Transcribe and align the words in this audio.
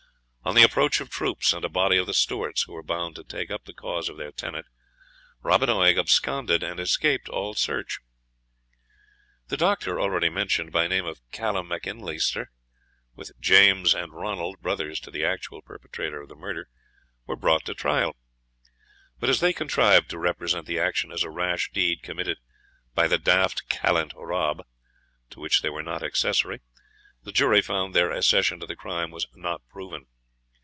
On 0.43 0.55
the 0.55 0.63
approach 0.63 0.99
of 0.99 1.11
troops, 1.11 1.53
and 1.53 1.63
a 1.63 1.69
body 1.69 1.97
of 1.97 2.07
the 2.07 2.15
Stewarts, 2.15 2.63
who 2.63 2.73
were 2.73 2.81
bound 2.81 3.15
to 3.15 3.23
take 3.23 3.51
up 3.51 3.63
the 3.65 3.75
cause 3.75 4.09
of 4.09 4.17
their 4.17 4.31
tenant, 4.31 4.65
Robin 5.43 5.69
Oig 5.69 5.99
absconded, 5.99 6.63
and 6.63 6.79
escaped 6.79 7.29
all 7.29 7.53
search. 7.53 7.99
The 9.49 9.55
doctor 9.55 10.01
already 10.01 10.29
mentioned, 10.29 10.71
by 10.71 10.87
name 10.87 11.05
Callam 11.31 11.67
MacInleister, 11.69 12.47
with 13.15 13.39
James 13.39 13.93
and 13.93 14.13
Ronald, 14.13 14.59
brothers 14.61 14.99
to 15.01 15.11
the 15.11 15.23
actual 15.23 15.61
perpetrator 15.61 16.19
of 16.23 16.27
the 16.27 16.35
murder, 16.35 16.67
were 17.27 17.35
brought 17.37 17.63
to 17.65 17.75
trial. 17.75 18.15
But 19.19 19.29
as 19.29 19.41
they 19.41 19.53
contrived 19.53 20.09
to 20.09 20.17
represent 20.17 20.65
the 20.65 20.79
action 20.79 21.11
as 21.11 21.21
a 21.21 21.29
rash 21.29 21.69
deed 21.71 22.01
committed 22.01 22.39
by 22.95 23.07
"the 23.07 23.19
daft 23.19 23.69
callant 23.69 24.11
Rob," 24.15 24.65
to 25.29 25.39
which 25.39 25.61
they 25.61 25.69
were 25.69 25.83
not 25.83 26.01
accessory, 26.01 26.61
the 27.21 27.31
jury 27.31 27.61
found 27.61 27.93
their 27.93 28.11
accession 28.11 28.59
to 28.59 28.65
the 28.65 28.75
crime 28.75 29.11
was 29.11 29.27
Not 29.35 29.61
Proven. 29.69 30.07